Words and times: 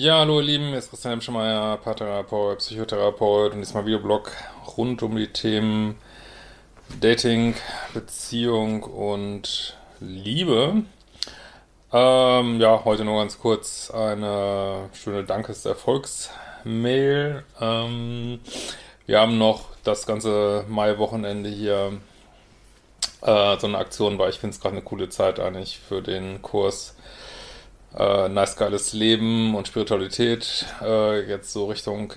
Ja, 0.00 0.20
hallo 0.20 0.38
ihr 0.38 0.46
Lieben, 0.46 0.68
hier 0.68 0.78
ist 0.78 0.90
Christian 0.90 1.14
Hemschemeyer, 1.14 1.76
Paartherapeut, 1.78 2.58
Psychotherapeut 2.58 3.52
und 3.52 3.58
diesmal 3.58 3.84
Videoblog 3.84 4.30
rund 4.76 5.02
um 5.02 5.16
die 5.16 5.26
Themen 5.26 5.96
Dating, 7.00 7.56
Beziehung 7.94 8.84
und 8.84 9.76
Liebe. 9.98 10.84
Ähm, 11.92 12.60
ja, 12.60 12.84
heute 12.84 13.04
nur 13.04 13.18
ganz 13.18 13.40
kurz 13.40 13.90
eine 13.90 14.88
schöne 14.92 15.24
Dankes-Erfolgs-Mail. 15.24 17.42
Ähm, 17.60 18.38
wir 19.06 19.18
haben 19.18 19.36
noch 19.36 19.64
das 19.82 20.06
ganze 20.06 20.64
Mai-Wochenende 20.68 21.50
hier 21.50 21.94
äh, 23.22 23.58
so 23.58 23.66
eine 23.66 23.78
Aktion, 23.78 24.16
weil 24.16 24.30
ich 24.30 24.38
finde 24.38 24.54
es 24.54 24.60
gerade 24.60 24.76
eine 24.76 24.84
coole 24.84 25.08
Zeit 25.08 25.40
eigentlich 25.40 25.80
für 25.80 26.02
den 26.02 26.40
Kurs 26.40 26.94
äh, 27.96 28.28
Nice 28.28 28.56
Geiles 28.56 28.92
Leben 28.92 29.54
und 29.54 29.68
Spiritualität, 29.68 30.66
äh, 30.82 31.20
jetzt 31.28 31.52
so 31.52 31.66
Richtung 31.66 32.14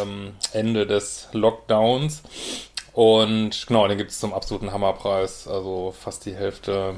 ähm, 0.00 0.34
Ende 0.52 0.86
des 0.86 1.28
Lockdowns. 1.32 2.22
Und 2.92 3.66
genau, 3.66 3.86
den 3.86 3.98
gibt 3.98 4.10
es 4.10 4.18
zum 4.18 4.34
absoluten 4.34 4.72
Hammerpreis, 4.72 5.46
also 5.46 5.94
fast 5.98 6.26
die 6.26 6.34
Hälfte 6.34 6.94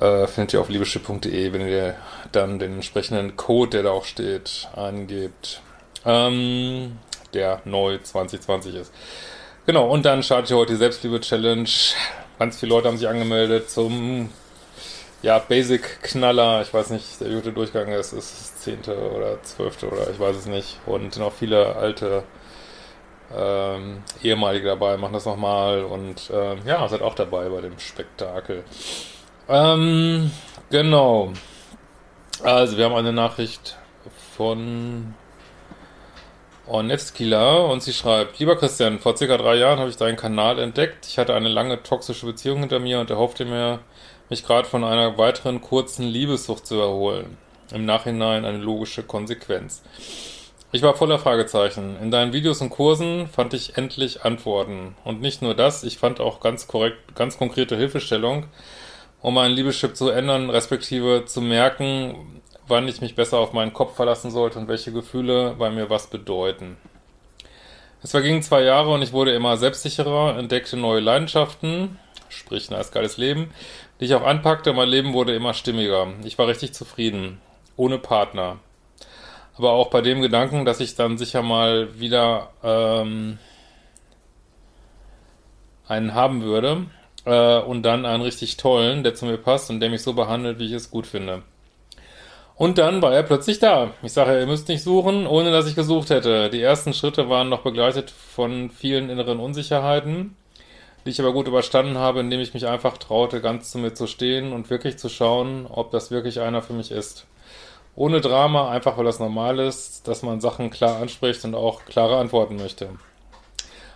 äh, 0.00 0.26
findet 0.26 0.54
ihr 0.54 0.60
auf 0.60 0.68
liebeschiff.de, 0.68 1.52
wenn 1.52 1.68
ihr 1.68 1.94
dann 2.32 2.58
den 2.58 2.74
entsprechenden 2.74 3.36
Code, 3.36 3.70
der 3.70 3.82
da 3.84 3.90
auch 3.90 4.04
steht, 4.04 4.68
eingebt, 4.74 5.60
ähm, 6.04 6.98
der 7.32 7.60
neu 7.64 7.98
2020 7.98 8.74
ist. 8.74 8.92
Genau, 9.66 9.88
und 9.88 10.04
dann 10.04 10.22
startet 10.22 10.50
ihr 10.50 10.56
heute 10.56 10.72
die 10.72 10.78
Selbstliebe-Challenge. 10.78 11.68
Ganz 12.38 12.58
viele 12.58 12.70
Leute 12.70 12.88
haben 12.88 12.98
sich 12.98 13.08
angemeldet 13.08 13.70
zum 13.70 14.30
ja, 15.24 15.38
Basic-Knaller. 15.38 16.60
Ich 16.60 16.74
weiß 16.74 16.90
nicht, 16.90 17.18
der 17.18 17.28
vierte 17.28 17.50
Durchgang 17.50 17.88
ist, 17.88 18.12
ist 18.12 18.40
das 18.40 18.56
zehnte 18.60 19.10
oder 19.10 19.42
zwölfte 19.42 19.88
oder 19.88 20.10
ich 20.10 20.20
weiß 20.20 20.36
es 20.36 20.46
nicht. 20.46 20.78
Und 20.84 21.16
noch 21.16 21.32
viele 21.32 21.76
alte 21.76 22.24
ähm, 23.34 24.02
ehemalige 24.22 24.66
dabei, 24.68 24.98
machen 24.98 25.14
das 25.14 25.24
nochmal 25.24 25.82
und 25.82 26.28
äh, 26.28 26.56
ja, 26.66 26.86
seid 26.88 27.00
auch 27.00 27.14
dabei 27.14 27.48
bei 27.48 27.62
dem 27.62 27.78
Spektakel. 27.78 28.64
Ähm, 29.48 30.30
genau. 30.70 31.32
Also, 32.42 32.76
wir 32.76 32.84
haben 32.84 32.94
eine 32.94 33.14
Nachricht 33.14 33.78
von 34.36 35.14
Ornevskila 36.66 37.56
und 37.60 37.82
sie 37.82 37.94
schreibt, 37.94 38.38
lieber 38.40 38.56
Christian, 38.56 38.98
vor 38.98 39.16
circa 39.16 39.38
drei 39.38 39.54
Jahren 39.54 39.78
habe 39.78 39.88
ich 39.88 39.96
deinen 39.96 40.16
Kanal 40.16 40.58
entdeckt. 40.58 41.06
Ich 41.06 41.18
hatte 41.18 41.34
eine 41.34 41.48
lange 41.48 41.82
toxische 41.82 42.26
Beziehung 42.26 42.60
hinter 42.60 42.78
mir 42.78 43.00
und 43.00 43.08
erhoffte 43.08 43.46
mir, 43.46 43.80
mich 44.30 44.44
gerade 44.44 44.68
von 44.68 44.84
einer 44.84 45.18
weiteren 45.18 45.60
kurzen 45.60 46.06
Liebessucht 46.06 46.66
zu 46.66 46.78
erholen. 46.78 47.36
Im 47.72 47.84
Nachhinein 47.84 48.44
eine 48.44 48.58
logische 48.58 49.02
Konsequenz. 49.02 49.82
Ich 50.72 50.82
war 50.82 50.94
voller 50.94 51.18
Fragezeichen. 51.18 51.96
In 52.02 52.10
deinen 52.10 52.32
Videos 52.32 52.60
und 52.60 52.70
Kursen 52.70 53.28
fand 53.28 53.54
ich 53.54 53.76
endlich 53.76 54.24
Antworten. 54.24 54.96
Und 55.04 55.20
nicht 55.20 55.40
nur 55.40 55.54
das, 55.54 55.84
ich 55.84 55.98
fand 55.98 56.20
auch 56.20 56.40
ganz 56.40 56.66
korrekt, 56.66 57.14
ganz 57.14 57.38
konkrete 57.38 57.76
Hilfestellung, 57.76 58.46
um 59.20 59.34
meinen 59.34 59.54
Liebeschip 59.54 59.96
zu 59.96 60.08
ändern, 60.10 60.50
respektive 60.50 61.26
zu 61.26 61.40
merken, 61.40 62.42
wann 62.66 62.88
ich 62.88 63.00
mich 63.00 63.14
besser 63.14 63.38
auf 63.38 63.52
meinen 63.52 63.72
Kopf 63.72 63.94
verlassen 63.94 64.30
sollte 64.30 64.58
und 64.58 64.66
welche 64.68 64.92
Gefühle 64.92 65.54
bei 65.58 65.70
mir 65.70 65.90
was 65.90 66.08
bedeuten. 66.08 66.76
Es 68.04 68.10
vergingen 68.10 68.42
zwei 68.42 68.62
Jahre 68.62 68.90
und 68.90 69.00
ich 69.00 69.14
wurde 69.14 69.32
immer 69.32 69.56
selbstsicherer, 69.56 70.36
entdeckte 70.36 70.76
neue 70.76 71.00
Leidenschaften, 71.00 71.98
sprich 72.28 72.70
ein 72.70 72.84
geiles 72.92 73.16
Leben, 73.16 73.50
die 73.98 74.04
ich 74.04 74.14
auch 74.14 74.26
anpackte. 74.26 74.74
Mein 74.74 74.90
Leben 74.90 75.14
wurde 75.14 75.34
immer 75.34 75.54
stimmiger. 75.54 76.08
Ich 76.22 76.36
war 76.36 76.46
richtig 76.46 76.74
zufrieden, 76.74 77.40
ohne 77.76 77.96
Partner. 77.98 78.58
Aber 79.56 79.70
auch 79.70 79.88
bei 79.88 80.02
dem 80.02 80.20
Gedanken, 80.20 80.66
dass 80.66 80.80
ich 80.80 80.96
dann 80.96 81.16
sicher 81.16 81.40
mal 81.40 81.98
wieder 81.98 82.50
ähm, 82.62 83.38
einen 85.88 86.12
haben 86.12 86.42
würde, 86.42 86.84
äh, 87.24 87.58
und 87.60 87.84
dann 87.84 88.04
einen 88.04 88.22
richtig 88.22 88.58
tollen, 88.58 89.02
der 89.02 89.14
zu 89.14 89.24
mir 89.24 89.38
passt 89.38 89.70
und 89.70 89.80
der 89.80 89.88
mich 89.88 90.02
so 90.02 90.12
behandelt, 90.12 90.58
wie 90.58 90.66
ich 90.66 90.72
es 90.72 90.90
gut 90.90 91.06
finde. 91.06 91.42
Und 92.56 92.78
dann 92.78 93.02
war 93.02 93.12
er 93.12 93.24
plötzlich 93.24 93.58
da. 93.58 93.90
Ich 94.02 94.12
sage, 94.12 94.38
ihr 94.38 94.46
müsst 94.46 94.68
nicht 94.68 94.82
suchen, 94.82 95.26
ohne 95.26 95.50
dass 95.50 95.66
ich 95.66 95.74
gesucht 95.74 96.10
hätte. 96.10 96.50
Die 96.50 96.62
ersten 96.62 96.92
Schritte 96.92 97.28
waren 97.28 97.48
noch 97.48 97.62
begleitet 97.62 98.10
von 98.10 98.70
vielen 98.70 99.10
inneren 99.10 99.40
Unsicherheiten, 99.40 100.36
die 101.04 101.10
ich 101.10 101.20
aber 101.20 101.32
gut 101.32 101.48
überstanden 101.48 101.98
habe, 101.98 102.20
indem 102.20 102.40
ich 102.40 102.54
mich 102.54 102.66
einfach 102.66 102.96
traute, 102.96 103.40
ganz 103.40 103.72
zu 103.72 103.78
mir 103.78 103.94
zu 103.94 104.06
stehen 104.06 104.52
und 104.52 104.70
wirklich 104.70 104.98
zu 104.98 105.08
schauen, 105.08 105.66
ob 105.66 105.90
das 105.90 106.12
wirklich 106.12 106.40
einer 106.40 106.62
für 106.62 106.74
mich 106.74 106.92
ist. 106.92 107.26
Ohne 107.96 108.20
Drama, 108.20 108.70
einfach 108.70 108.96
weil 108.96 109.04
das 109.04 109.18
normal 109.18 109.58
ist, 109.58 110.06
dass 110.06 110.22
man 110.22 110.40
Sachen 110.40 110.70
klar 110.70 111.00
anspricht 111.00 111.44
und 111.44 111.54
auch 111.54 111.84
klare 111.84 112.18
Antworten 112.18 112.56
möchte 112.56 112.90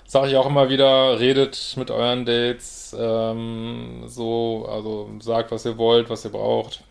sage 0.09 0.31
ich 0.31 0.37
auch 0.37 0.47
immer 0.47 0.71
wieder, 0.71 1.21
redet 1.21 1.75
mit 1.77 1.91
euren 1.91 2.25
Dates, 2.25 2.97
ähm, 2.99 4.05
so, 4.07 4.67
also 4.69 5.11
sagt, 5.21 5.53
was 5.53 5.67
ihr 5.67 5.77
wollt, 5.77 6.09
was 6.09 6.25
ihr 6.25 6.33
braucht. 6.33 6.83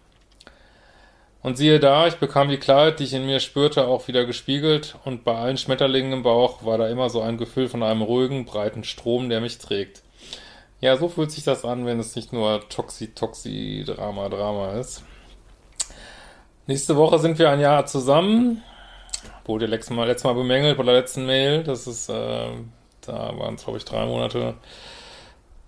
Und 1.44 1.58
siehe 1.58 1.80
da, 1.80 2.08
ich 2.08 2.16
bekam 2.16 2.50
die 2.50 2.58
Klarheit, 2.58 3.00
die 3.00 3.04
ich 3.04 3.14
in 3.14 3.26
mir 3.26 3.40
spürte, 3.40 3.88
auch 3.88 4.08
wieder 4.08 4.26
gespiegelt 4.26 4.96
und 5.06 5.24
bei 5.24 5.36
allen 5.36 5.58
Schmetterlingen 5.58 6.14
im 6.14 6.24
Bauch 6.24 6.66
war 6.66 6.78
da 6.78 6.88
immer 6.90 7.10
so 7.10 7.22
ein 7.22 7.38
Gefühl 7.38 7.70
von 7.70 7.84
einem 7.84 8.02
ruhigen, 8.02 8.46
breiten 8.46 8.84
Strom, 8.84 9.30
der 9.30 9.40
mich 9.40 9.58
trägt. 9.60 10.02
Ja, 10.82 10.98
so 10.98 11.10
fühlt 11.10 11.32
sich 11.32 11.44
das 11.44 11.64
an, 11.64 11.86
wenn 11.86 12.00
es 12.00 12.16
nicht 12.16 12.34
nur 12.34 12.68
Toxi, 12.70 13.14
Toxi, 13.14 13.84
Drama, 13.86 14.30
Drama 14.30 14.74
ist. 14.74 15.04
Nächste 16.66 16.96
Woche 16.98 17.20
sind 17.20 17.40
wir 17.40 17.50
ein 17.50 17.60
Jahr 17.60 17.86
zusammen. 17.86 18.62
Wurde 19.46 19.66
letztes 19.66 19.96
Mal, 19.96 20.06
letztes 20.06 20.26
Mal 20.26 20.34
bemängelt 20.34 20.78
bei 20.78 20.84
der 20.84 20.96
letzten 20.96 21.26
Mail. 21.26 21.64
Das 21.64 21.88
ist 21.88 22.10
äh, 22.10 22.50
da 23.08 23.38
waren 23.38 23.56
es, 23.56 23.64
glaube 23.64 23.78
ich, 23.78 23.86
drei 23.86 24.06
Monate. 24.06 24.56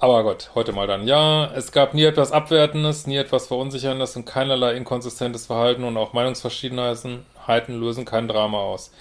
Aber 0.02 0.24
Gott, 0.24 0.52
heute 0.56 0.72
mal 0.72 0.88
dann. 0.88 1.06
Ja, 1.10 1.52
es 1.54 1.74
gab 1.74 1.94
nie 1.94 2.06
etwas 2.06 2.32
Abwertendes, 2.32 3.06
nie 3.06 3.18
etwas 3.18 3.48
Verunsicherndes 3.48 4.16
und 4.16 4.24
keinerlei 4.24 4.76
inkonsistentes 4.76 5.48
Verhalten 5.48 5.84
und 5.84 5.98
auch 5.98 6.14
Meinungsverschiedenheiten 6.14 7.26
lösen 7.68 8.06
kein 8.06 8.30
Drama 8.30 8.60
aus. 8.60 8.94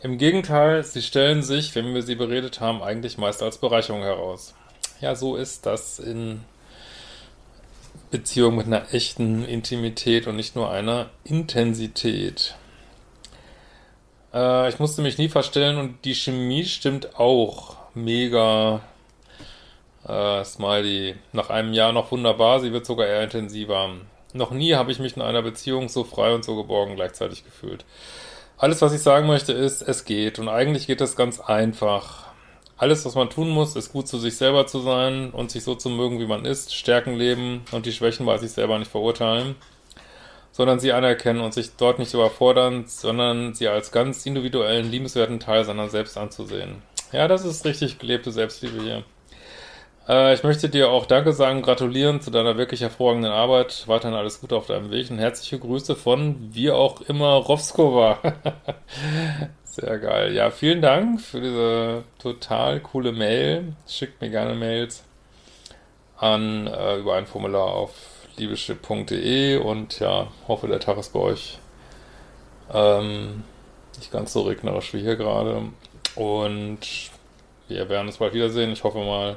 Im 0.00 0.16
Gegenteil, 0.16 0.84
sie 0.84 1.02
stellen 1.02 1.42
sich, 1.42 1.74
wenn 1.74 1.92
wir 1.92 2.02
sie 2.02 2.14
beredet 2.14 2.60
haben, 2.60 2.84
eigentlich 2.84 3.18
meist 3.18 3.42
als 3.42 3.58
Bereicherung 3.58 4.02
heraus. 4.02 4.54
Ja, 5.00 5.16
so 5.16 5.34
ist 5.34 5.66
das 5.66 5.98
in 5.98 6.44
Beziehung 8.12 8.54
mit 8.54 8.66
einer 8.66 8.94
echten 8.94 9.44
Intimität 9.44 10.28
und 10.28 10.36
nicht 10.36 10.54
nur 10.54 10.70
einer 10.70 11.10
Intensität. 11.24 12.54
Äh, 14.32 14.68
ich 14.68 14.78
musste 14.78 15.02
mich 15.02 15.18
nie 15.18 15.28
verstellen 15.28 15.78
und 15.78 16.04
die 16.04 16.14
Chemie 16.14 16.64
stimmt 16.64 17.18
auch 17.18 17.74
mega 17.94 18.82
äh, 20.06 20.44
Smiley. 20.44 21.16
Nach 21.32 21.50
einem 21.50 21.72
Jahr 21.72 21.92
noch 21.92 22.10
wunderbar, 22.10 22.60
sie 22.60 22.72
wird 22.72 22.86
sogar 22.86 23.06
eher 23.06 23.22
intensiver. 23.22 23.90
Noch 24.32 24.50
nie 24.50 24.74
habe 24.74 24.90
ich 24.92 24.98
mich 24.98 25.16
in 25.16 25.22
einer 25.22 25.42
Beziehung 25.42 25.88
so 25.88 26.04
frei 26.04 26.34
und 26.34 26.44
so 26.44 26.56
geborgen 26.56 26.96
gleichzeitig 26.96 27.44
gefühlt. 27.44 27.84
Alles, 28.56 28.82
was 28.82 28.92
ich 28.92 29.02
sagen 29.02 29.26
möchte, 29.26 29.52
ist, 29.52 29.82
es 29.82 30.04
geht. 30.04 30.38
Und 30.38 30.48
eigentlich 30.48 30.86
geht 30.86 31.00
es 31.00 31.16
ganz 31.16 31.40
einfach. 31.40 32.24
Alles, 32.76 33.04
was 33.04 33.14
man 33.14 33.30
tun 33.30 33.48
muss, 33.50 33.76
ist 33.76 33.92
gut 33.92 34.08
zu 34.08 34.18
sich 34.18 34.36
selber 34.36 34.66
zu 34.66 34.80
sein 34.80 35.30
und 35.30 35.50
sich 35.50 35.62
so 35.62 35.74
zu 35.74 35.88
mögen, 35.88 36.18
wie 36.18 36.26
man 36.26 36.44
ist, 36.44 36.74
Stärken 36.74 37.14
leben 37.14 37.64
und 37.70 37.86
die 37.86 37.92
Schwächen 37.92 38.26
bei 38.26 38.36
sich 38.38 38.50
selber 38.50 38.78
nicht 38.78 38.90
verurteilen, 38.90 39.54
sondern 40.50 40.80
sie 40.80 40.92
anerkennen 40.92 41.40
und 41.40 41.54
sich 41.54 41.76
dort 41.76 42.00
nicht 42.00 42.14
überfordern, 42.14 42.84
sondern 42.86 43.54
sie 43.54 43.68
als 43.68 43.92
ganz 43.92 44.26
individuellen, 44.26 44.90
liebenswerten 44.90 45.38
Teil 45.38 45.64
seiner 45.64 45.88
selbst 45.88 46.18
anzusehen. 46.18 46.82
Ja, 47.12 47.28
das 47.28 47.44
ist 47.44 47.64
richtig 47.64 48.00
gelebte 48.00 48.32
Selbstliebe 48.32 48.82
hier. 48.82 49.04
Äh, 50.08 50.34
ich 50.34 50.42
möchte 50.42 50.68
dir 50.68 50.90
auch 50.90 51.06
Danke 51.06 51.32
sagen, 51.32 51.62
gratulieren 51.62 52.20
zu 52.20 52.30
deiner 52.30 52.56
wirklich 52.56 52.82
hervorragenden 52.82 53.32
Arbeit. 53.32 53.84
Weiterhin 53.86 54.16
alles 54.16 54.40
Gute 54.40 54.56
auf 54.56 54.66
deinem 54.66 54.90
Weg 54.90 55.10
und 55.10 55.18
herzliche 55.18 55.58
Grüße 55.58 55.96
von 55.96 56.36
wie 56.52 56.70
auch 56.70 57.00
immer 57.02 57.34
Rovskova. 57.34 58.18
Sehr 59.64 59.98
geil. 59.98 60.34
Ja, 60.34 60.50
vielen 60.50 60.82
Dank 60.82 61.20
für 61.20 61.40
diese 61.40 62.04
total 62.18 62.80
coole 62.80 63.12
Mail. 63.12 63.74
Schickt 63.88 64.20
mir 64.20 64.30
gerne 64.30 64.54
Mails 64.54 65.04
an 66.16 66.66
äh, 66.66 66.96
über 66.98 67.16
ein 67.16 67.26
Formular 67.26 67.66
auf 67.66 67.92
liebeschip.de 68.36 69.58
und 69.58 70.00
ja, 70.00 70.28
hoffe, 70.48 70.68
der 70.68 70.80
Tag 70.80 70.98
ist 70.98 71.12
bei 71.12 71.20
euch 71.20 71.58
ähm, 72.72 73.44
nicht 73.96 74.12
ganz 74.12 74.32
so 74.32 74.42
regnerisch 74.42 74.92
wie 74.94 75.00
hier 75.00 75.16
gerade. 75.16 75.62
Und 76.14 76.80
wir 77.68 77.88
werden 77.88 78.06
uns 78.06 78.18
bald 78.18 78.34
wiedersehen. 78.34 78.72
Ich 78.72 78.84
hoffe 78.84 78.98
mal 78.98 79.36